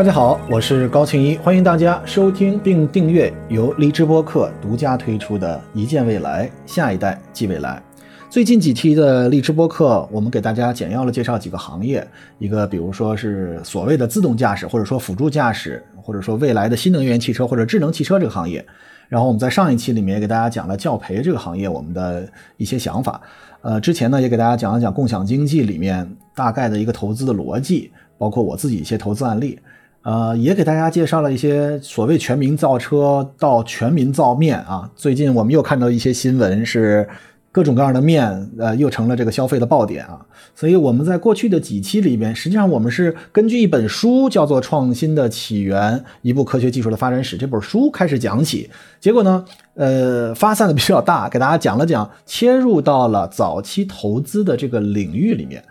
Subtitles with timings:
[0.00, 7.82] 大家好，我是高庆一，欢迎大家收听并订阅由荔枝播客独家推出的《一见未来，下一代即未来》。
[8.30, 12.02] 最近几期的荔枝播客，我们给大家简要的介绍几个行业，
[12.38, 18.64] 一个比如说是所谓的自动驾驶，或者说辅助驾驶，或者说未来的新能源汽车或者智能汽车这个行业。
[19.06, 23.20] 然后我们在上一期里面也给大家讲了教培这个行业我们的一些想法。
[23.60, 29.58] 呃，之前呢也给大家讲了讲共享经济里面大概的一个投资的逻辑，包括我自己一些投资案例。
[30.02, 34.90] 呃，也给大家介绍了一些所谓全民造车到全民造面啊。
[34.96, 37.06] 最近我们又看到一些新闻，是
[37.52, 40.24] 各种各样的面，呃，又成了这个消费的爆点啊。
[40.54, 48.70] 所以我们在过去的几期里边，实际上我们是根据一本书叫做《创新的起源：一部科学技术的发展史》这本书开始讲起。
[49.00, 55.62] 结果呢，呃，发散的比较大，给大家讲了讲，切入到了早期投资的这个领域里面。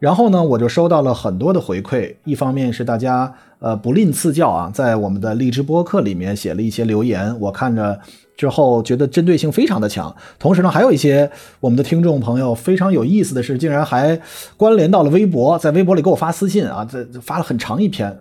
[0.00, 7.98] 然后呢，我就收到了很多的回馈，一方面是大家呃不吝赐教啊，在我们的荔枝播客里面写了一些留言，我看着
[8.36, 10.14] 之后觉得针对性非常的强。
[10.38, 14.20] 同时呢，还有一些我们的听众朋友非常有意思的是，竟然还
[14.56, 18.18] 关联到了微博，在微博里给我发私信啊，这发了很长一篇。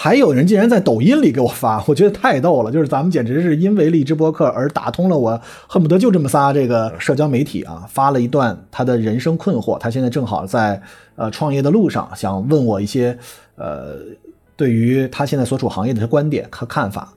[0.00, 2.70] 还有人竟然在抖音里给我发，我觉得太逗了。
[2.70, 9.76] 就是咱们简直是因为荔枝播客而打通了我恨不得就这么仨这个社交媒体啊，发了一段他的人生困惑。
[9.76, 10.80] 他现在正好在
[11.16, 13.18] 呃创业的路上，想问我一些
[13.56, 13.96] 呃
[14.58, 17.14] 对于他现在所处行业的观点和看法。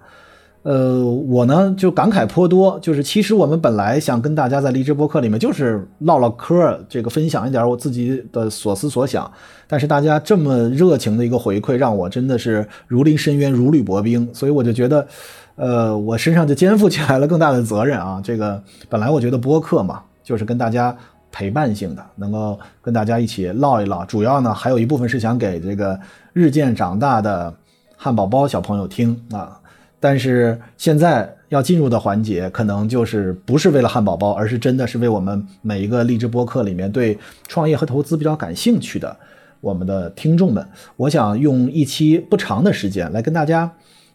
[0.63, 9.31] 呃，我呢就感慨颇多，就是其实我们本来想跟大家在离职播客里面就是唠唠嗑，这个分享一点我自己的所思所想，
[9.67, 15.07] 但是大家这么热情的一个回馈，让我真的是如临深渊，如履薄冰，所以我就觉得，
[15.55, 18.21] 呃，我身上就肩负起来了更大的责任啊。
[18.23, 20.95] 这个本来我觉得播客嘛，就是跟大家
[21.31, 25.99] 陪伴性的，能够跟大家一起唠一唠，主要呢还有一部分是想给这个
[26.33, 27.53] 日渐长大的
[27.95, 29.57] 汉堡包小朋友听啊。
[29.99, 37.17] 但是现在要进入的环节，可能就是不是为了汉堡包，而是真的是为我们每一个励志播客里面对
[37.47, 39.15] 创业和投资比较感兴趣的
[39.59, 40.67] 我们的听众们。
[40.95, 43.71] 我想用一期不长的时间来跟大家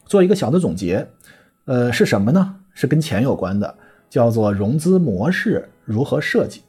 [0.07, 1.07] 做一个小的总结。
[1.67, 2.57] 呃，是什么呢？
[2.75, 3.75] 是跟钱有关的，
[4.11, 6.63] 叫做融资模式如何设计。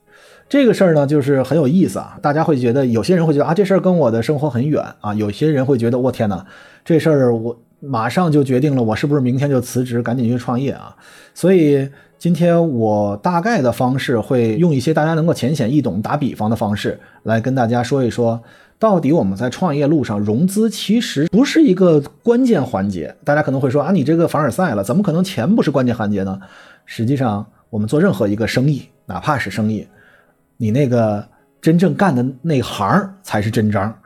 [0.50, 2.18] 这个事儿呢，就是很有意思啊。
[2.22, 5.14] 大家会觉得，有些人会觉得啊，这事儿跟我的生活很远啊。
[5.14, 6.46] 有些人会觉得，我天哪，
[6.84, 7.58] 这事儿我。
[7.80, 10.96] 马上就决定了，我是不是明天就辞职，赶紧去创业啊？
[11.36, 18.42] 所以今天我大概的方式会用一些大家能够浅显易懂、打比方的方式来跟大家说一说，
[18.80, 23.16] 到底我们在创业路上融资其实不是一个关键环节。
[23.24, 26.40] 大家可能会说啊，你这个凡尔赛了，怎么可能钱不是关键环节呢？
[26.88, 29.88] 实际上，我们做任何一个生意，哪怕是生意，
[30.58, 31.28] 你那个
[31.62, 33.98] 真正干的那行才是真章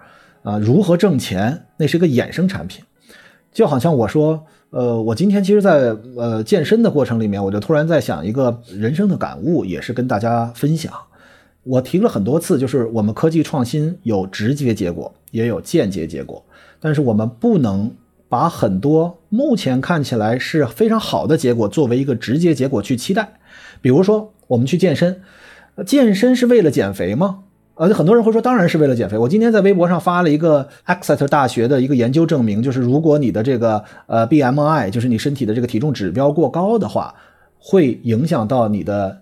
[0.44, 0.58] 啊！
[0.60, 2.84] 如何挣钱，那是个衍生产品。
[3.52, 10.94] 就好像我说，呃，我今天其实，在呃健身的过程里面，我就突然在想一个人生的感悟，也是跟大家分享。
[11.64, 16.44] 我提了很多次，就是我们科技创新有直接结果，也有间接结果，
[16.80, 17.94] 但是我们不能
[18.30, 23.34] 把很多目前看起来是非常好的结果作为一个直接结果去期待。
[23.82, 25.22] 比如说，我们去健身，
[25.86, 27.40] 健身是为了减肥吗？
[27.76, 29.18] 呃，很多人会说，当然是为了减肥。
[29.18, 37.16] 我今天在微博上发了一个 Exeter 大学的一个研究证明，就是如果你的这个呃 BMI，就是你身体的这个体重指标过高的话，
[37.58, 39.22] 会影响到你的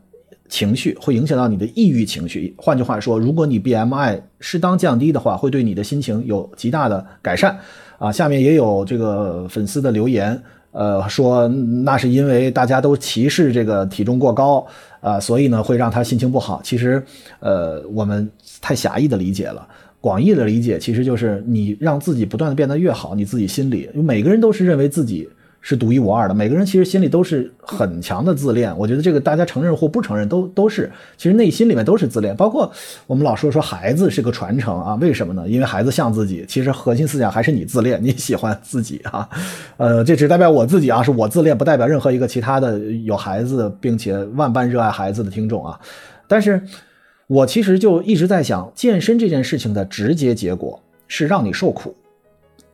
[0.49, 2.53] 情绪，会影响到你的抑郁情绪。
[2.57, 7.57] 换句话说，如果你 BMI 适当降低的话，会对你的心情有极大的改善。
[7.97, 10.41] 啊，下面也有这个粉丝的留言。
[10.71, 14.65] 呃，说那是因为大家都歧视这个体重过高
[15.01, 16.61] 啊，所以呢会让他心情不好。
[16.63, 17.03] 其实，
[17.39, 18.29] 呃，我们
[18.61, 19.67] 太狭义的理解了，
[20.01, 25.27] 广义的理解其实就是你让自己不断的变得越好，你自己心里，每个人都是认为自己。
[25.61, 26.33] 是独一无二的。
[26.33, 32.35] 每个人其实心里都是很强的自恋，我觉得这个大家承认或不承认都都是，其实内心里面都是自恋。
[32.35, 32.71] 包括
[33.07, 35.47] 我们老说说孩子是个传承啊，为什么呢？
[35.47, 39.29] 因为孩子像自己，其实核心思想还是你自恋，你喜欢自己啊。
[39.77, 45.79] 呃，这只代表我自己啊，是我自恋，不代表任何一个其他的有孩子并且万般热爱孩子的听众啊。
[46.27, 46.61] 但是
[47.27, 51.95] 我其实就一直在想，健身这件事情的直接结果是让你受苦，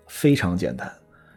[0.07, 0.89] 非常简单。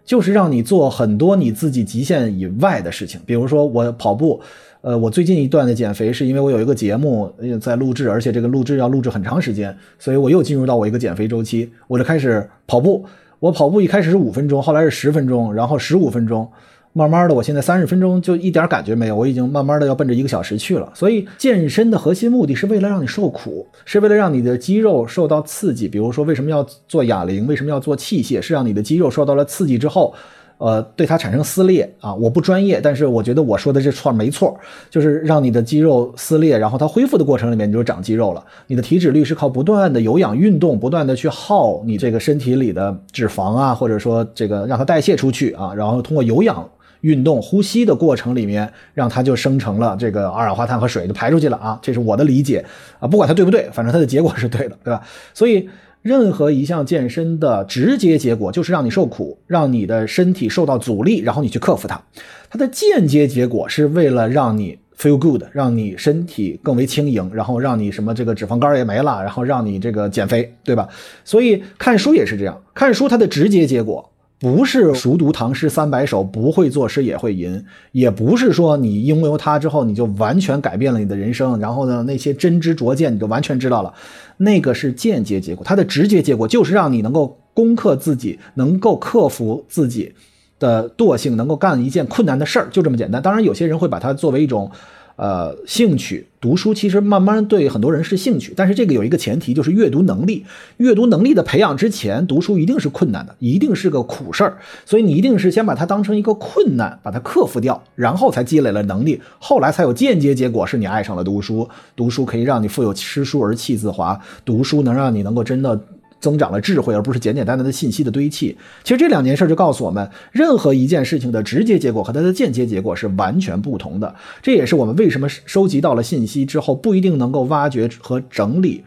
[0.09, 4.41] 就是让你做很多你自己极限以外的事情，比如说我跑步，
[4.81, 13.05] 呃，我最近一段的减肥是因为我有一个节目在录制，而且这个录制要录制很长时间，所以我又进入到我一个减肥周期，我就开始跑步。
[13.39, 16.51] 我跑步一开始是五分钟，后来是十分钟，然后十五分钟，
[16.99, 20.91] 慢慢的，我现在三十分钟就一点感觉没有，我已经慢慢的要奔着一个小时去了。
[20.95, 25.87] 所以健身的核心目的是为了让你受苦，是为了让你的肌肉受到刺激。
[25.87, 27.47] 比如说，为什么要做哑铃？
[27.47, 28.43] 为什么要做器械？
[28.43, 30.13] 是让你的肌肉受到了刺激之后。
[30.61, 32.13] 呃，对它产生撕裂啊！
[32.13, 34.59] 我不专业，但是我觉得我说的这错没错，
[34.91, 38.45] 就是让你的肌肉撕裂，然后它恢复的过程里面你就长肌肉了。
[38.67, 46.69] 你的体脂率是靠不断的有氧运动，不断的去耗你这个身体里的脂肪啊，或者说这个让它代谢出去啊，然后通过有氧
[47.01, 51.79] 运动、呼吸的过程里面，让它就生成了这个二氧化碳和水就排出去了啊！
[51.83, 52.65] 这是我的理解
[52.99, 55.03] 啊，不管它对不对，反正它的结果是对的，对吧？
[55.35, 55.69] 所以。
[56.01, 62.01] 任何一项健身的直接结果就是让你受苦，让你的身体受到阻力，然后你去克服它。
[62.49, 70.89] 它的间接结果是为了让你 feel good，让你身体更为轻盈，然后让你什么这个脂肪肝也没了，然后让你这个减肥，对吧？
[71.25, 74.09] 所以看书也是这样，看书它的直接结果。
[74.41, 83.93] 不是熟读唐诗三百首，不会作诗也会吟，也不是说你拥有它之后你就完全改变了你的人生，然后呢那些真知灼见你就完全知道了，
[84.37, 90.15] 那个是间接结果，它的直接结果就是让你能够攻克自己，能够克服自己
[90.61, 93.21] 的惰性，能够干一件困难的事儿，就这么简单。
[93.21, 94.71] 当然，有些人会把它作为一种。
[95.19, 100.45] 呃，兴趣读书其实慢慢对很多人是兴趣，但是这个有一个前提，就是阅读能力。
[100.77, 104.59] 阅读能力的培养之前，读书一定是困难的，一定是个苦事儿。
[104.87, 111.69] 所以你一定是先把它当成一个困难，把它克服掉，然后才积累了能力，后来才有间接结果，是你爱上了读书。
[111.97, 115.81] 读书可以让你富有诗书而气自华，读书能让你能够真的。
[116.21, 118.57] 增长了智慧，而不是简简单单的信息的堆砌。
[118.83, 124.15] 其实这两件事就告诉我们，任何一件事情的直接结果和它的间接结果是完全不同的。
[124.43, 128.83] 这也是我们为什么收集到了信息之后不一定能够挖掘和整理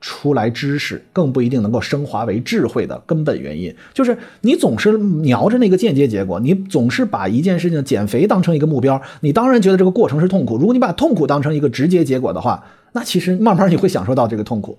[0.00, 3.74] 出来知识，更不一定能够升华为智慧的根本原因。
[3.92, 10.56] 就是你总是瞄着那个间接结果，你总是把一件事情减肥当成一个目标，你当然觉得这个过程是痛苦。
[10.56, 12.62] 如果你把痛苦当成一个直接结果的话，
[12.92, 14.78] 那其实慢慢你会享受到这个痛苦。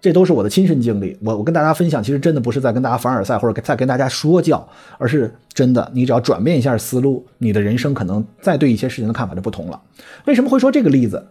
[0.00, 4.64] 这都是我的亲身经历，我我跟大家分享，其实真的不是在跟大家凡尔赛或者在跟大家说教，
[4.96, 9.82] 而是真的，你只要转变一下思路，你的人生可能再对一些事情的看法就不同了。
[10.26, 11.26] 为什么会说这个例子？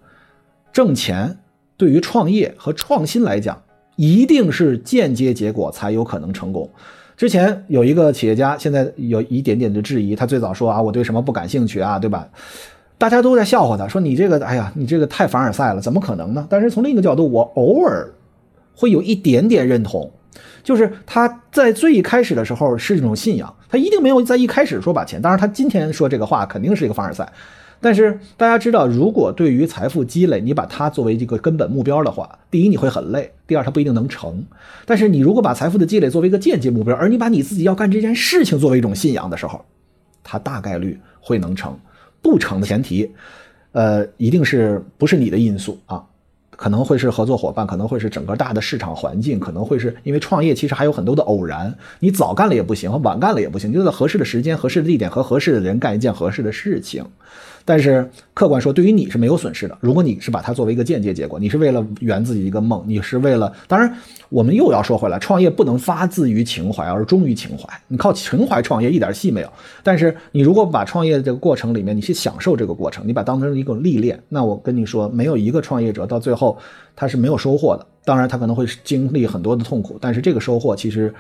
[0.74, 1.38] 挣钱
[1.78, 3.58] 对于创业和创新来讲，
[3.96, 6.70] 一定是间接结果才有可能成功。
[7.16, 12.28] 之前有一个企业家，现在有一点点的质疑，他最早说啊，我对什么不感兴趣啊，对吧？
[12.98, 16.46] 大家都在笑话他，说你这个，哎呀，你这个太凡尔赛了，怎么可能呢？
[16.50, 18.10] 但是从另一个角度，我偶尔。
[18.78, 20.12] 会有一点点认同，
[20.64, 25.20] 就是他在最一开始的时候是一种信仰，他一定没有在一开始说把钱。
[25.20, 27.28] 当然，他今天说这个话肯定是一个凡尔赛。
[27.82, 34.46] 但是大家知道，如果对于财富积累，你把它作为一个根本目标的话，第一你会很累，第二它不一定能成。
[34.86, 39.66] 但是你如果把财富的积累作为一个间接目标，而你把你自己要干这件事情作为一种信仰的时候，
[40.24, 41.78] 它大概率会能成。
[42.20, 43.10] 不成的前提，
[43.72, 46.04] 呃，一定是不是你的因素啊？
[46.58, 51.74] 可能会是合作伙伴，可能会是整个大的市场环境，可能会是因为创业，其实还有很多的偶然。
[52.00, 57.06] 你早干了也不行，晚干了也不行，就在合适的时间、合适的地点和合适的人干一件合适的事情。
[57.68, 59.78] 但是客观说，对于你是没有损失的。
[59.82, 63.52] 如果你是把它作为一个间接结果，你是为了圆自己一个梦，你是为了……
[63.68, 63.94] 当然，
[64.30, 67.68] 我们又要说回来，创业不能发自于情怀而忠于情怀。
[67.90, 69.52] 你靠情怀创业一点戏没有。
[69.84, 76.58] 但是你如果把创业这个过程里面，你去享受这个过程，你把当成一个历练，那我跟你说，没有一个创业者到最后
[76.96, 77.86] 他是没有收获的。
[78.06, 81.14] 当然，他可能会经历很多的痛苦，但是这个收获其实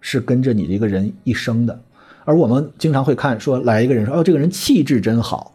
[0.00, 1.76] 是跟着你这个人一生的。
[2.24, 5.50] 而我们经常会看说，来一个人说：“哦，这个人气质真好。”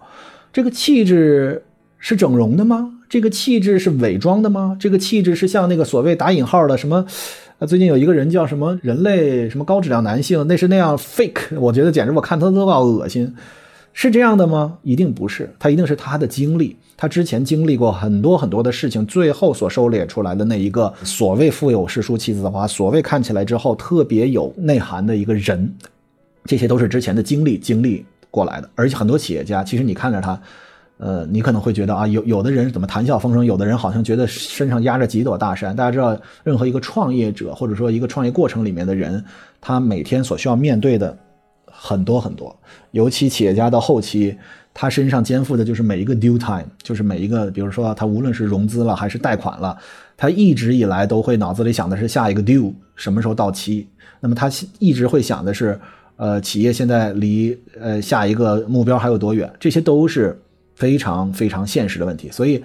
[0.51, 1.63] 这个气质
[1.97, 2.95] 是整容的吗？
[3.07, 4.77] 这个气质是伪装的吗？
[4.79, 7.05] 这个气质是像那个所谓打引号的什么？
[7.59, 13.35] 啊，最近有一个人叫什么人类什么高质量男性，那是那样 fake，我觉得简直我看他都要恶心。
[13.91, 14.77] 是这样的吗？
[14.83, 25.73] 一定不是，他一定是他的经历，他之前经历过很多很多的事情，最后所收敛出来的那一个所谓富有诗书气质的话，所谓看起来之后特别有内涵的一个人，
[26.45, 28.05] 这些都是之前的经历经历。
[28.31, 30.39] 过来的，而且很多企业家，其实你看着他，
[30.97, 35.75] 呃，你可能会觉得啊，有有的人怎么谈笑风生，有的人好像觉得身上压着几朵大山。
[35.75, 39.23] 大家知道，任何一个创业者或者说一个创业过程里面的人，
[39.59, 41.17] 他每天所需要面对的
[41.65, 42.55] 很多很多，
[42.91, 44.37] 尤其企业家到后期，
[44.73, 49.75] 他身上肩负的就是每一个 due time，就是每一个，比如说他无论是融资了还是贷款了，
[50.15, 53.87] 他一直以来都会脑子里想的是下一个 due 什么时候到期，
[54.19, 55.79] 那么他一直会想的是。
[56.19, 59.49] 呃，企业现在离呃下一个目标还有多远？
[59.57, 60.37] 这些都是
[60.75, 62.29] 非常非常现实的问题。
[62.29, 62.61] 所以，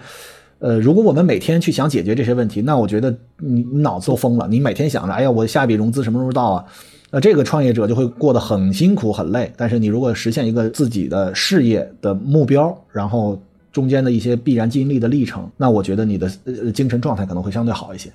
[0.58, 4.48] 呃，如果我们每天去想解决这些问题，那我觉得你你脑子都疯了。
[4.48, 6.64] 你每天想着，哎呀，我下笔融资什么时候到啊？
[7.12, 9.52] 那这个创业者就会过得很辛苦很累。
[9.56, 13.40] 但是你如果实现一个自己的事业的目标，然后
[13.72, 18.10] 中间的一些必然经历的历程，那我觉得你的呃精神状态可能会相对好一些。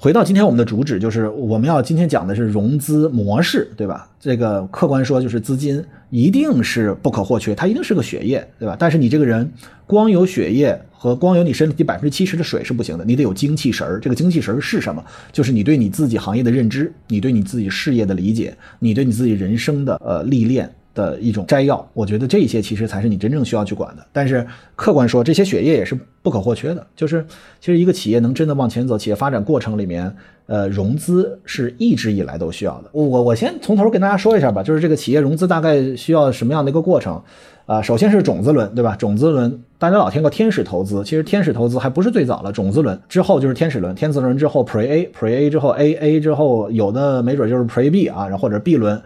[0.00, 4.08] 回到今天我们的主旨，就是我们要今天讲的是融资模式，对吧？
[4.20, 8.76] 这个客观说就是资金一定是不可或缺，它一定是个血液，对吧？
[8.78, 9.50] 但是你这个人
[9.88, 13.98] 光有血液和光有你身体百分之七十的水是不行的，你得有精气神儿。
[13.98, 15.04] 这个精气神儿是什么？
[15.32, 20.70] 就是你对你自己行业的认知，你对你自己事业的理解，你对你自己人生的呃历练。
[20.98, 24.04] 的一种摘要，我觉得这些其实才是你真正需要去管的。
[24.12, 26.84] 但是客观说，这些血液也是不可或缺的。
[26.96, 27.24] 就是
[27.60, 30.12] 其实一个企业能真的往前走，企业发展过程里面，
[30.46, 32.90] 呃，融资是一直以来都需要的。
[32.90, 37.22] 我我先从头跟大家说一下吧，就是这个企业融资大概需要什么样的一个过程
[37.66, 37.80] 啊？
[37.80, 38.96] 首先是种子轮，对吧？
[38.96, 49.00] 种子轮大家老听过天使投资，其实天使投资还不是最早的，种子轮之后就是天使轮，天使轮之后 Pre A，Pre A 之后 A A 之后有的没准就是 Pre B 啊，然后或者 B 轮。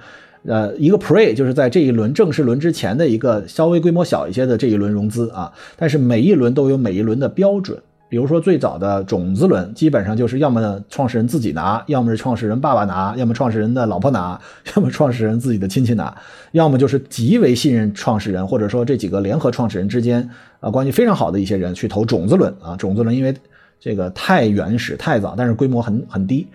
[0.45, 7.81] 呃，一个 Pre 就是在这一轮正式轮之前的一个稍微规模小一些的这一轮融资啊，但是每一轮都有每一轮的标准。
[8.09, 14.39] 比如说最早的种子轮，基本上就是要么创始人自己拿，要么是创始人爸爸拿，要么创始人的老婆拿，
[14.77, 16.15] 要么创始人自己的亲戚拿，
[16.51, 20.29] 要么就是极为信任创始人，或者说这几个联合创始人之间
[20.61, 22.77] 啊关系非常好的一些人去投种子轮啊。
[22.77, 23.35] 种子轮因为
[23.83, 26.47] 这个太原始太早，但是规模很很低。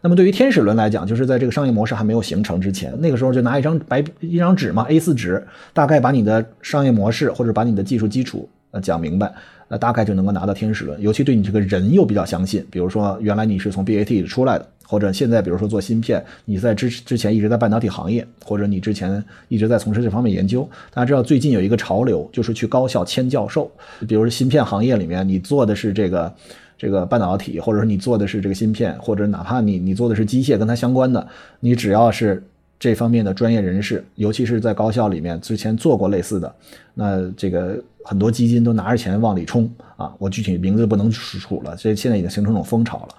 [0.00, 9.34] 那么对于天使轮来讲，就是在这个商业模式还没有形成之前，那个时候就拿一张白一张纸嘛，A4 纸，大概把你的商业模式或者把你的技术基础呃讲明白，
[9.66, 11.00] 呃大概就能够拿到天使轮。
[11.02, 20.68] 尤其对你这个人又比较相信，比如说原来你是从 BAT 出来的，或者现在比如说做芯片，你在之之前一直在半导体行业，或者你之前一直在从事这方面研究。
[20.94, 23.68] 大家知道最近有一个潮流，就是去高校签教授，
[24.06, 26.32] 比如说芯片行业里面，你做的是这个。
[26.78, 31.26] 这个半导体，或者说你做的是这个芯片，或者哪怕你你做的是机械跟它相关的，
[31.60, 32.42] 你只要是
[32.78, 36.54] 这方面的专业人士，尤其是在高校里面之前做过类似的，
[36.92, 40.12] 那这个很多基金都拿着钱往里冲啊。
[40.18, 43.14] 我具体名字不能数了，所以现在已经形成一种风潮了。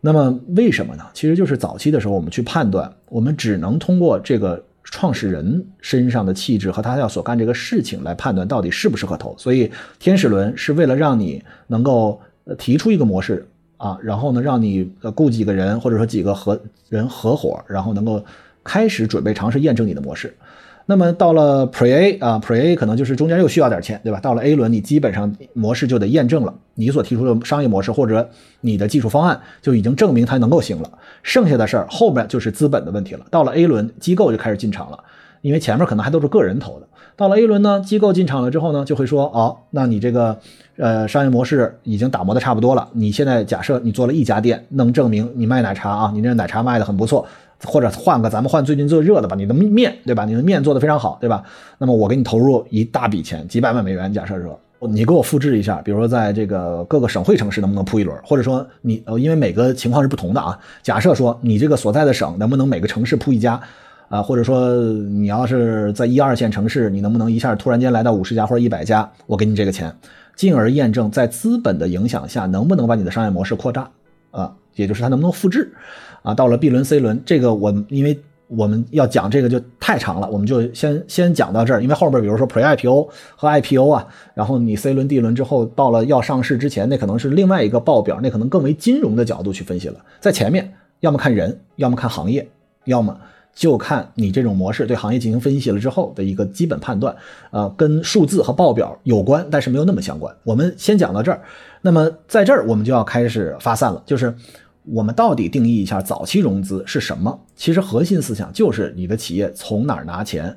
[0.00, 1.02] 那么为什么呢？
[1.12, 9.36] 其实就是早期的时候，我们去判断，我们只能通过这个创始人身上的气质和他要所干这个事情来判断到底适不适合投。
[9.36, 9.68] 所以
[9.98, 12.20] 天使轮是为了让你能够。
[12.56, 18.22] 提出一个模式啊，然后呢，让你雇几个人或者说几个合人合伙，然后能够
[18.64, 20.34] 开始准备尝试验证你的模式。
[20.86, 24.18] 那么到了 Pre A 啊，Pre A 可能就是中间又需要点钱，对吧？
[24.20, 28.30] 到了 A 轮，你基本上模式就得验证了，你所提出的商业模式或者
[28.62, 30.90] 你的技术方案就已经证明它能够行了。
[31.22, 33.26] 剩下的事儿后面就是资本的问题了。
[33.30, 34.98] 到了 A 轮，机构就开始进场了，
[35.42, 36.88] 因为前面可能还都是个人投的。
[37.16, 40.40] 到了 A 轮呢，机构进场了之后呢，就会说哦，那你这个。
[40.78, 42.88] 呃，商业模式已经打磨的差不多了。
[42.92, 47.26] 你现在假设你做了一家店，能证明你卖奶茶啊，你这奶茶卖的很不错，
[47.64, 50.24] 或者换个咱们换最近最热的吧，你的面对吧？
[50.24, 51.42] 你的面做的非常好，对吧？
[51.78, 54.56] 那么我给你投入一大笔钱，几百万美元，假设说
[54.88, 60.56] 你给我复制一下，比如说在这个各个省会城市能不能铺一轮，或者说你呃，因为每个情况是不同的啊。
[60.84, 63.60] 假设说你这个所在的省能不能每个城市铺一家
[64.08, 64.22] 啊？
[64.22, 69.10] 或者说你要是在一二线城市，你能不能一下突然间来到五十家或者一百家？
[69.26, 69.92] 我给你这个钱。
[70.38, 73.90] 进而验证在资本的影响下能不能把你的商业模式扩大
[74.30, 75.72] 啊，也就是它能不能复制
[76.22, 76.32] 啊。
[76.32, 78.16] 到了 B 轮、C 轮，这个我因为
[78.46, 81.82] 我们要讲这个就太长了，我们就先先讲到这儿。
[81.82, 89.96] 因为后边比如说 Pre IPO 和 IPO 啊，然后你 C 轮、D 轮之后到了要上市之前，那可能是另外一个报表，那可能更为金融的角度去分析了。
[90.20, 92.48] 在前面，要么看人，要么看行业，
[92.84, 93.18] 要么。
[93.58, 97.12] 就看你这种模式对行业进行分析了之后的一个基本判断，
[97.50, 100.32] 呃，跟数字和报表有关，但是没有那么相关。
[100.44, 101.42] 我们先讲到这儿。
[101.82, 104.32] 那么在这儿我们就要开始发散了，就是
[104.84, 107.36] 我们到底定义一下早期融资是什么？
[107.56, 110.56] 其实核心思想就是你的企业从哪儿拿钱。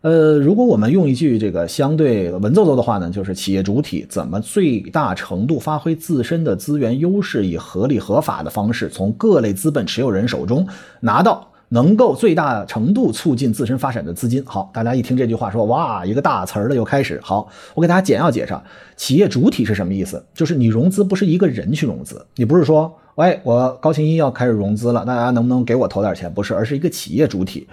[0.00, 10.66] 呃，如果我们用一句这个相对文绉绉的话呢，就是企业主体怎么最大程度发挥自身的资源优势，以合理合法的方式从各类资本持有人手中
[10.98, 11.51] 拿到。
[11.72, 14.44] 能够最大程度促进自身发展的资金。
[14.44, 17.18] 好，大家一听这句话，说哇，一个大词儿了，又开始。
[17.22, 18.62] 好，我给大家简要介绍，
[18.94, 20.22] 企业主体是什么意思？
[20.34, 26.32] 就是你融资不是一个人去融资，你不是说，喂，我高新一要开始融资了，大家能不能给我投点钱？
[26.32, 27.66] 不是，而是一个企业主体。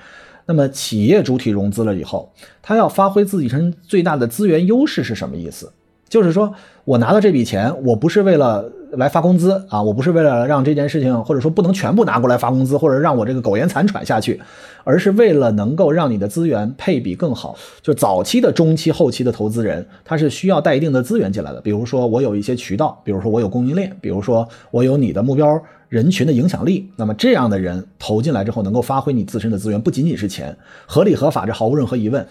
[0.46, 5.72] 那么企业主体融资了以后，他要发挥自己身最大的资源优势是什么意思？
[6.08, 6.54] 就是说
[6.86, 14.40] 我拿到这笔钱，我不是为了来发工资啊，我不是为了让这件事情，或者说不能全部拿过来发工资，或者让我这个苟延残喘下去，
[14.84, 17.56] 而是为了能够让你的资源配比更好。
[17.82, 21.62] 就早期的、中期、后期的投资人，他是需要带一定的资源进来的。
[21.62, 26.90] 比如说我有一些渠道，比如说我有供应链，比如说我有你的目标人群的影响力。
[26.96, 32.26] 那么这样的人投进来之后，能够发挥你自身的资源，不仅仅是钱，合理合法，这毫无任何疑问。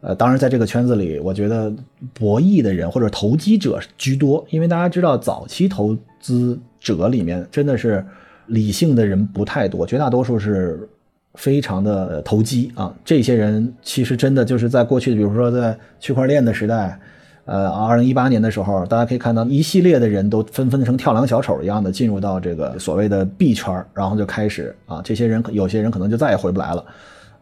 [0.00, 1.72] 呃，当然，在这个圈子里，我觉得
[2.14, 8.04] 博弈的人或者投机者居多，因为大家知道，早期投资者里面真的是
[8.46, 10.88] 理性的人不太多，绝大多数是
[11.34, 12.94] 非常的投机啊。
[13.04, 16.96] 这些人其实真的就是在过去，比如说在区块链的时代，
[17.44, 26.84] 呃，二零一八年的时候，大家可以看到一系列的人都纷纷成跳梁小丑一样的进入到这个所谓的币圈，然后就开始啊，这些人有些人可能就再也回不来了。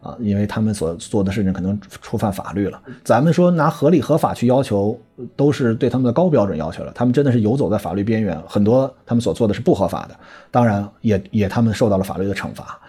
[0.07, 2.81] 啊，因为他们所做的事情可能触犯法律了。
[3.03, 4.97] 咱们说拿合理合法去要求，
[5.35, 6.93] 都是对他们的高标准要求了。
[6.95, 10.15] 他们真的是游走在法律边缘，很多他们所做的是不合法的，
[10.49, 12.79] 当然也也他们受到了法律的惩罚。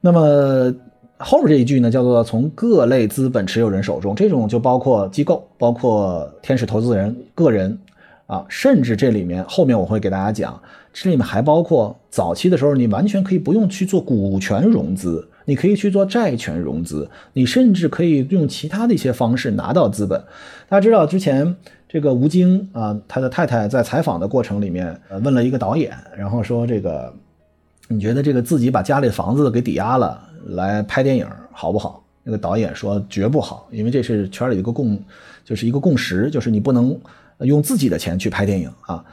[0.00, 0.72] 那么
[1.18, 7.76] 后面这一句呢，叫做从各类资本持有人手中，这种就包括机构，包括天使投资人、个人
[8.26, 10.60] 啊，甚至这里面后面我会给大家讲，
[10.92, 15.28] 这里面还包括早期的时候，你完全可以不用去做股权融资。
[15.46, 20.18] 你可以去做债权融资，你甚至可以用其他的一些方式拿到资本。
[20.68, 21.56] 大家知道之前
[21.88, 27.12] 这个吴京啊，他的太太在采访的过程里面，问了一个导演，然后说这个，
[27.88, 32.02] 你觉得这个自己把家里房子给抵押了来拍电影好不好？
[32.22, 34.98] 那个导演说绝不好，因为这是圈里一个共，
[35.44, 36.98] 就是一个共识，就是你不能
[37.40, 39.04] 用自己的钱去拍电影啊。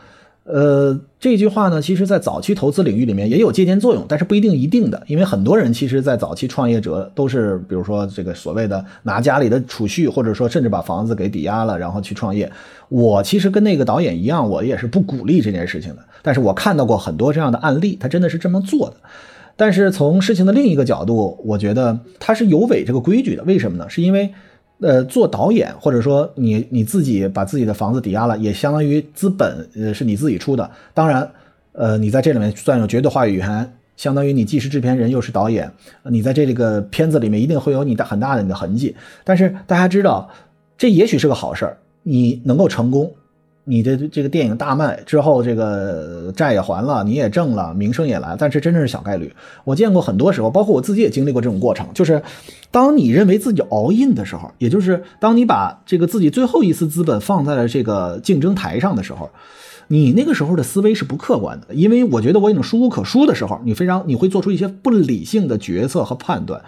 [0.43, 12.51] 呃，这句话呢，其实，在早期投资领域里面也有借鉴作用，但是不一定一定的，因为很多人其实，在早期创业者都是，比如说这个所谓的拿家里的储蓄，或者说甚至把房子给抵押了，然后去创业。
[12.89, 16.01] 我其实跟那个导演一样，我也是不鼓励这件事情的。
[16.23, 18.95] 但是我看到过很多这样的案例，他真的是这么做的。
[19.55, 23.43] 但是从事情的另一个角度，我觉得他是有违这个规矩的。
[23.43, 23.87] 为什么呢？
[23.87, 24.33] 是因为。
[24.81, 30.69] 呃，做导演，或者说你你自己把自己的房子抵押了，也相当于资本，呃，是你自己出的。
[30.93, 31.31] 当然，
[31.73, 35.71] 呃，你在这里面算有绝对话语权，相当于你既是制片人又是导演，
[36.05, 38.95] 你在这个片子里面一定会有你的很大的你的痕迹。
[39.23, 40.27] 但是大家知道，
[40.77, 43.13] 这也许是个好事儿，你能够成功。
[43.63, 49.31] 你的这个电影大卖之后，这个债也还了，你也挣了，名声也来，但是真正是小概率。
[49.63, 52.21] 我见过很多时候，包括我自己也经历过这种过程，就是
[52.71, 59.29] 当你认为自己 all in 的时候，也就是当你把这个自己最后一丝资本放在了这个竞争台上的时候，
[59.87, 66.61] 你那个时候的思维是不客观的，因为我觉得我已经输无可输的时候，你非常你会做出一些不理性的决策和判断。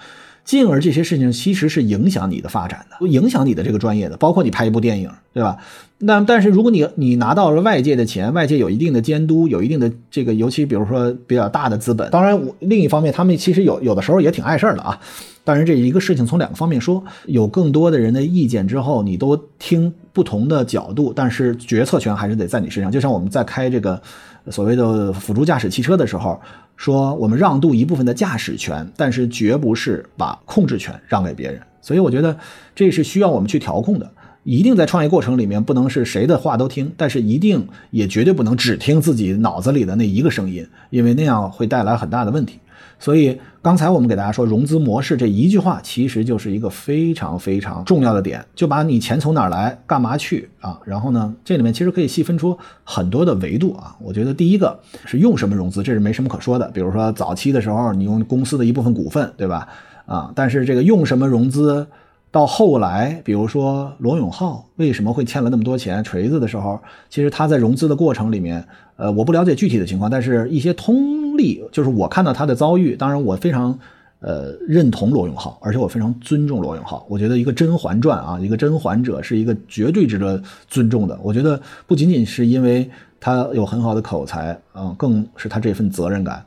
[0.44, 5.58] 进而这些事情其实是影响你的发展的，影响你的这个专业的，包括你拍一部电影，对吧？
[6.00, 15.00] 那但是如果你你拿到了外界的钱，外界有一定的监督，有一定的这个，尤其比如说比较大的资本，当然我另一方面他们其实有有的时候也挺碍事儿的啊。
[15.46, 22.92] 当然这一个事情从两个方面说，有更多的人的意见之后，你都听不同的角度，但是决策权还是得在你身上。
[22.92, 24.02] 就像我们在开这个
[24.50, 26.38] 所谓的辅助驾驶汽车的时候。
[26.76, 31.62] 说我们让渡一部分的驾驶权，但是绝不是把控制权让给别人。
[31.82, 32.38] 所以我觉得
[32.76, 34.12] 这是需要我们去调控的。
[34.44, 42.60] 一定在创业过程里面不能是谁的话都听，但是一定也绝对不能只听自己脑子里的那一个声音，因为那样会带来很大的问题。
[43.04, 50.80] 所以刚才我们给大家说融资模式这一句话，其实就是一个非常非常重要的点，就把你钱从哪儿来，干嘛去啊？
[50.86, 53.94] 然后呢，这里面其实可以细分出很多的维度啊。
[54.02, 56.72] 我觉得第一个是用什么融资，这是没什么可说的。
[56.72, 59.68] 比如说早期的时候，你用公司的一部分股份，对吧？
[60.06, 61.86] 啊，但是这个用什么融资？
[62.34, 66.04] 到后来，比如说罗永浩为什么会欠了那么多钱？
[66.04, 68.66] 锤子的时候，其实他在融资的过程里面，
[68.96, 72.96] 呃，我不了解具体的情况，但是一些通例，就是我看到他的遭遇。
[72.96, 73.78] 当然，我非常
[74.20, 77.06] 呃认同罗永浩，而且我非常尊重罗永浩。
[77.08, 81.16] 我觉得一个甄嬛传啊，一个甄嬛者是一个绝对值得尊重的。
[81.22, 86.44] 我觉得不仅仅是因为他有很好的口才啊，更是他这份责任感。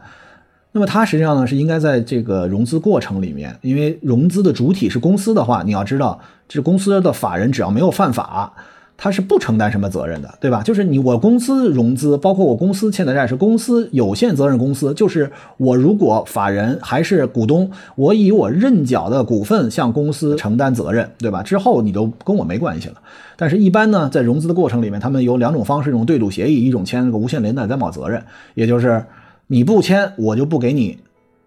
[0.77, 8.53] 那么它实际上呢是应该在这个融资过程里面，因为融资的主体是公司的话，你要知道，这公司的法人只要没有犯法，
[8.99, 10.62] 他是不承担什么责任的，对吧？
[10.62, 21.43] 就是你我公司融资，包括我公司欠的债是公司有限责任公司，就是我如果法人还是股东，我以我认缴的股份向公司承担责任，对吧？
[21.43, 22.97] 之后你都跟我没关系了。
[23.37, 29.03] 但是，一般呢，在融资的过程里面，他们有两种方式，一种对赌协议，一种签那个无限连带担保责任，也就是。
[29.47, 30.99] 你不签，我就不给你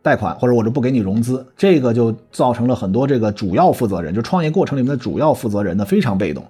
[0.02, 6.44] 贷款，或者我就不给你融资，这个就造成了很多这个主要负责人，就创业过程里面的主要负责人呢非常被动。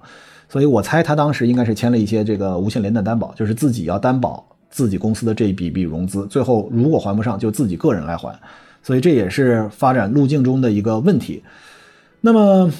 [0.47, 8.37] 所以我猜他当时应该是签了一些这个无限连带担保，就是自己要担保自己公司的这一笔笔融资，最后如果还不上，就自己个人来还。
[8.83, 11.43] 所以这也是发展路径中的一个问题。
[12.21, 12.71] 那么。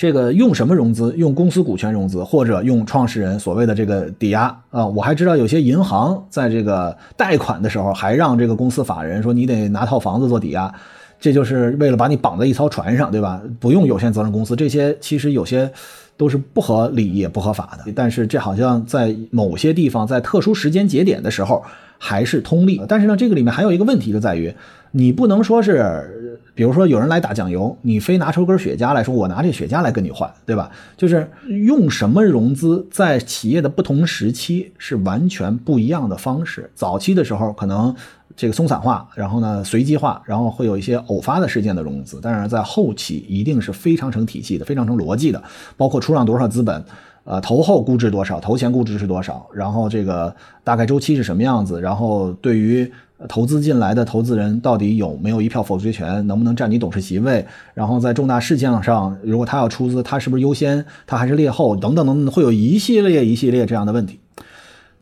[0.00, 1.14] 这个用什么融资？
[1.18, 4.86] 用公司股权融资，或者用创始人所谓的这个抵押啊？
[4.86, 10.74] 我还知道有些银行在这个贷款的时候，还让这个公司法人说你得拿套房子做抵押，
[11.20, 13.42] 这就是为了把你绑在一艘船上，对吧？
[13.60, 15.70] 不用有限责任公司，这些其实有些
[16.16, 17.92] 都是不合理也不合法的。
[17.94, 21.62] 但是这好像在某些地方，在特殊时间节点的时候
[21.98, 22.80] 还是通例。
[22.88, 24.54] 但是呢，这个里面还有一个问题就在于，
[24.90, 26.16] 你不能说是。
[26.52, 30.70] 比如说有人来打酱油，你非拿出根雪茄来说，我拿这雪茄来跟你换，对吧？
[30.94, 31.26] 就是
[31.66, 36.68] 用什么融资，在企业的不同时期是完全不一样的方式。
[36.74, 37.94] 早期的时候可能
[38.36, 45.42] 这个松散化，然后呢随机化，然后会有一些偶发的事件的融资，但是在后期一定是非常成体系的，非常成逻辑的，
[45.78, 46.84] 包括出让多少资本，
[47.24, 52.92] 呃投后估值多少，投前估值是多少，然后这个大概周期是什么样子，然后对于。
[53.28, 56.26] 投资进来的投资人到底有没有一票否决权？
[56.26, 57.44] 能不能占你董事席位？
[57.74, 60.84] 然后在重大事项上，如果他要出资，他是不是优先？
[61.06, 61.76] 他还是劣后？
[61.76, 64.19] 等等等等，会有一系列一系列这样的问题。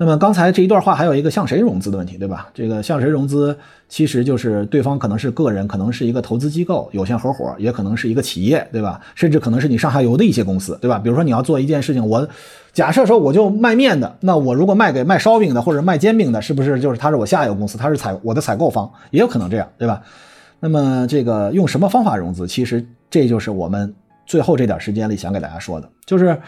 [0.01, 2.49] 那么刚才这一段话还有一个向谁融资的问题，对吧？
[2.55, 3.59] 这个向谁融资，
[3.89, 9.01] 其实就是对方可能是个人，可能是一个投资机构、有限合伙，也可能是一个企业，对吧？
[9.17, 11.01] 甚至可能是你上下游的一些公司，对吧？
[11.01, 12.29] 比如说你要做一件事情，我
[12.73, 20.01] 假设说我就卖面的，那我如果卖给卖烧饼的或者卖煎饼的，是不是就是他是我下游公司，他是采我的采购方，也有可能这样，对吧？
[20.61, 23.93] 那么这个用什么方法融资，其实这就是我们
[24.27, 26.41] 最后这点时间里想给大家说的，就是。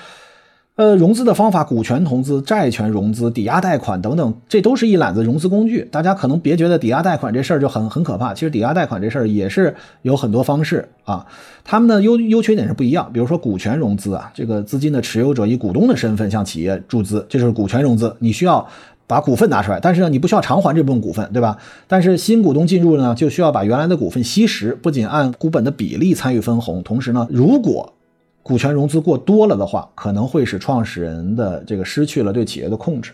[0.81, 5.87] 呃，融资的方法，股权投资、债权融资、抵押贷款等等，这都是一揽子融资工具。
[5.93, 11.27] 大家可能别觉得抵押贷款这事儿就很很可怕，其实抵押贷款这事儿也是有很多方式啊。
[11.64, 13.11] 他们的优优缺点是不一样。
[13.12, 18.66] 比如说股权融资啊，这个资金的持有者以股东的身份向企业注资，这就是股权融资，你需要
[19.07, 21.59] 把股份拿出来，但是呢，你不需要偿还这部分股份，对吧？
[21.87, 27.93] 但是新股东进入呢，就需要把原来的股份稀释，不仅按股本的比例参与分红，同时呢，如果
[28.42, 33.12] 股权融资过多了的话，可能会使创始人的这个失去了对企业的控制。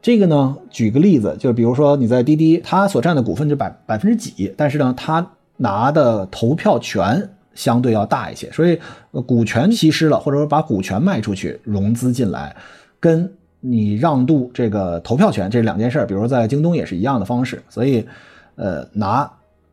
[0.00, 5.26] 这个呢，举个例子，就比如说你在滴滴，他所占的股份就百百分之几，但是呢，他
[5.56, 8.78] 拿的投票权相对要大一些，所以
[9.26, 12.54] 股权稀释了，或者说把股权卖出去融资进来，
[13.00, 16.04] 跟你让渡这个投票权这两件事。
[16.06, 18.06] 比如说在京东也是一样的方式，所以
[18.56, 19.28] 呃拿。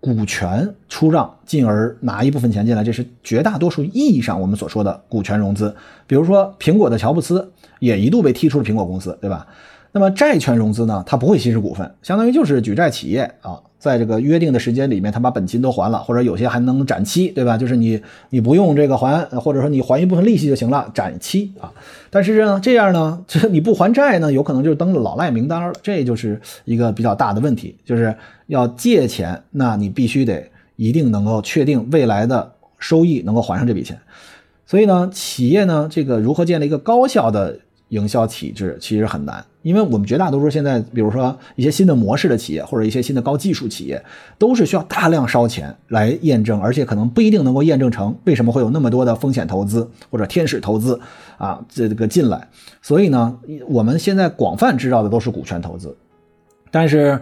[0.05, 5.75] 股权出让，进而拿一部分钱进来，这是绝大多数意义上我们所说的股权融资。
[6.05, 9.47] 比如说，苹果的乔布斯也一度被踢出了苹果公司，对吧？
[9.95, 11.01] 那么债权融资呢？
[11.07, 17.57] 它不会稀释股份，相当于就是举债企业啊，在这个约定的时间里面，他把本金都还了，或者有些还能展期，对吧？
[17.57, 21.71] 就是你你不用这个还，或者说你还一部分利息就行了，展期啊。
[22.09, 28.13] 但是呢，这样呢，这你不还债呢，有可能就登了老赖名单了，这就是一个比较大的问题，就是
[28.47, 33.97] 要借钱，那你必须得一定能够确定未来的收益能够还上这笔钱。
[34.65, 37.59] 所以呢，企业呢，这个如何建立一个高效的？
[37.89, 44.03] 营销体制其实很难，因为我们绝大多数现在，比如说一些新的模式的企业，或者一些新的高技术企业，
[44.39, 48.15] 都是需要大量烧钱来验证，而且可能不一定能够验证成。
[48.25, 50.99] 为什么会有那么多的风险投资或者天使投资
[51.37, 51.63] 啊？
[51.69, 52.47] 这个进来，
[52.81, 55.95] 所以呢，我们现在广泛知道的都是股权投资，
[56.71, 57.21] 但是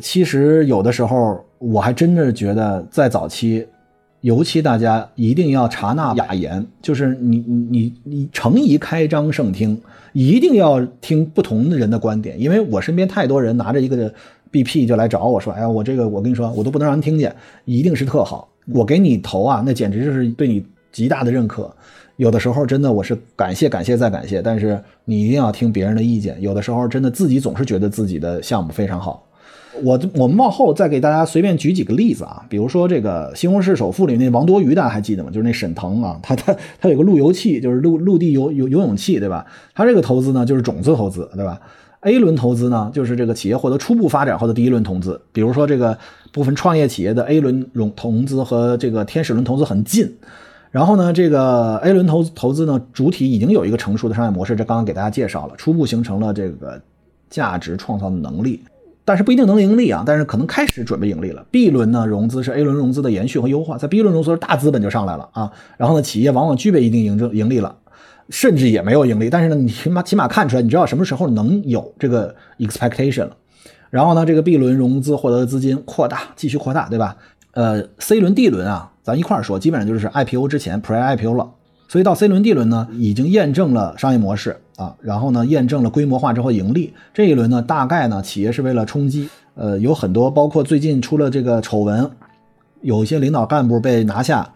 [0.00, 3.66] 其实有的时候，我还真的觉得在早期。
[4.26, 9.80] 尤其大家一定要察纳雅言，就是你你你你诚宜开张圣听，
[10.12, 14.12] 一定要听不同的人的观点，因为我身边太多人拿着一个
[14.50, 17.32] BP 就来找我说，哎呀，我这个我跟你说，我都不能让人听见，
[17.66, 21.72] 一定是特好，我给你投啊，那简直就是对你极大的认可。
[22.16, 26.36] 有的时候真的我是感谢感谢再感谢，但是你一定要听别人的意见。
[26.42, 29.24] 有的时候真的自己总是觉得自己的项目非常好。
[29.82, 35.30] 我我们往后再给大家随便举几个例子啊，比如说这个《西红柿首富》里那王多鱼，大家还记得吗？
[35.30, 39.44] 就是那沈腾啊，他他他有个路由器，就是陆陆地游游游泳器，对吧？
[39.74, 41.60] 他这个投资呢，就是种子投资，对吧
[42.00, 45.98] ？A 轮投资呢，就是这个企业获得初步发展后的第一轮投资，比如说这个
[46.32, 50.16] 部分创业企业的 A 轮融投资和这个天使轮投资很近，
[50.70, 56.80] 然后呢，这个 A 轮投投资呢，主体已经有一个成熟的商业模式，这刚刚给大家介绍了，初步形成了这个
[57.28, 58.60] 价值创造的能力。
[59.06, 61.46] 但是不一定能盈利啊，但是可能开始准备盈利了。
[61.50, 67.76] B 轮呢融资是 A 轮融资的延续和优化，在 B 轮融资大资本就上来了啊，然后呢企业往往具备一定盈正盈利了，
[68.28, 73.36] 甚至也没有盈利，但是呢你起码起码看出来，你知道什么时候能有这个 expectation 了。
[73.90, 77.16] 然后呢这个 B 轮融资获得的资金扩大，继续扩大，对吧？
[77.52, 81.48] 呃 C 轮 D 轮啊，咱一块儿说，基本上就是 IPO 之前 pre IPO 了。
[81.88, 86.92] 所以到 C 轮、D 轮呢，已经验证了商业模式啊，然后呢，验证了规模化之后盈利。
[87.12, 92.10] 这一轮呢，大概呢，企业是为了冲击，呃，有很多，包括最近出了这个丑闻，
[92.82, 94.52] 有一些领导干部被拿下，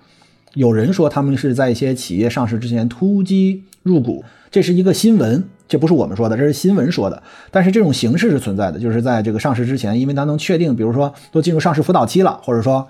[0.54, 5.42] 有人说他们是在一些企业上市之前突击入股，这是一个新闻。
[5.66, 7.22] 这不是我们说的，这是新闻说的。
[7.52, 12.84] 但是这种形式是存在的，就是在这个上市之前，因为它能确定，比如说都进入上市辅导期了，或者说，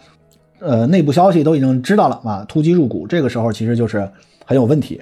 [0.61, 4.11] 呃，内部消息都已经知道了啊，突击入股，这个时候其实就是
[4.47, 4.99] 很有问题。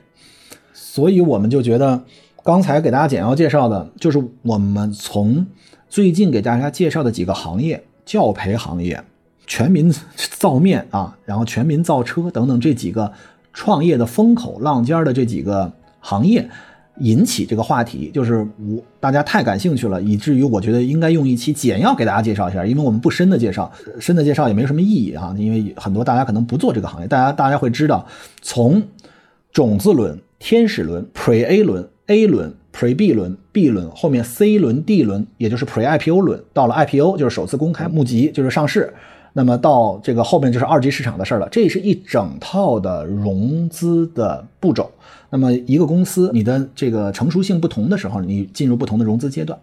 [0.91, 2.03] 所以我们就觉得，
[2.43, 5.47] 刚才给大家简要介绍的，就是我们从
[5.89, 9.05] 最近给大家介绍的几个行业，教培行业、
[9.47, 13.13] 全民造面啊，然后全民造车等等这几个
[13.53, 15.71] 创业的风口浪尖的这几个
[16.01, 16.49] 行业。
[17.01, 23.71] 引起这个话题，就是我大家太感兴趣了，以至于我觉得应该用一期简要给大家介绍一下，因为我们不深的介绍，
[24.01, 28.05] 深的介绍也没什么意义啊，因为很多大家可能不做这个行业，大家大家会知道，
[28.43, 28.83] 从
[29.53, 38.95] 种子轮、天使轮、Pre A 轮、A 轮、Pre B 轮、B 轮，后面 C 轮、D 轮，也就是 Pre IPO 轮，到了 IPO 就是首次公开募集，就是上市。
[39.35, 44.91] 那么到这个后面就是二级市场的事儿了，这是一整套的融资的步骤。
[45.31, 49.59] 那么一个公司，你的这个成熟性不同的时候，你进入不同的融资阶段，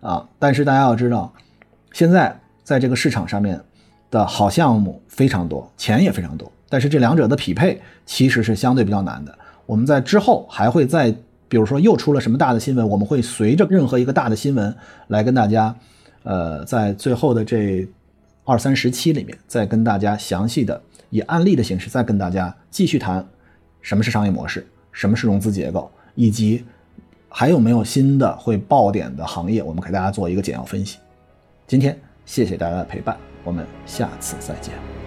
[0.00, 1.32] 啊，但是大家要知道，
[1.92, 3.58] 现在在这个市场上面
[4.10, 9.38] 的好项目非常多，钱也非常多，但是这两者的匹配其实是相对比较难的。
[9.66, 11.10] 我们在之后还会再，
[11.48, 14.74] 比如说又出了什么大的新闻，我们会随着任何一个大的新闻
[15.08, 15.74] 来跟大家，
[16.22, 17.86] 呃，在最后的这。
[18.46, 23.26] 二三十期里面，再跟大家详细的以案例的形式，再跟大家继续谈
[23.80, 26.62] 什么是商业模式，什么是融资结构，以及
[27.30, 30.98] 还有没有新的会爆点的行业，我们给大家做一个简要分析。
[31.66, 35.03] 今天谢谢大家的陪伴，我们下次再见。